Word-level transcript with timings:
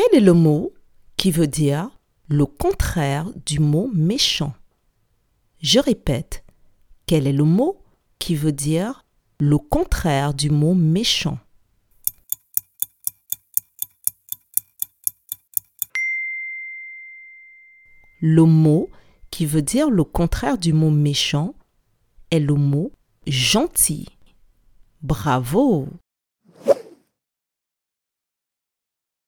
Quel 0.00 0.18
est 0.18 0.24
le 0.24 0.32
mot 0.32 0.72
qui 1.16 1.32
veut 1.32 1.48
dire 1.48 1.90
le 2.28 2.46
contraire 2.46 3.32
du 3.44 3.58
mot 3.58 3.90
méchant? 3.92 4.54
Je 5.60 5.80
répète, 5.80 6.44
quel 7.06 7.26
est 7.26 7.32
le 7.32 7.42
mot 7.42 7.82
qui 8.20 8.36
veut 8.36 8.52
dire 8.52 9.04
le 9.40 9.58
contraire 9.58 10.34
du 10.34 10.50
mot 10.50 10.74
méchant? 10.74 11.40
Le 18.20 18.44
mot 18.44 18.90
qui 19.32 19.46
veut 19.46 19.62
dire 19.62 19.90
le 19.90 20.04
contraire 20.04 20.58
du 20.58 20.72
mot 20.72 20.92
méchant 20.92 21.56
est 22.30 22.38
le 22.38 22.54
mot 22.54 22.92
gentil. 23.26 24.06
Bravo! 25.02 25.88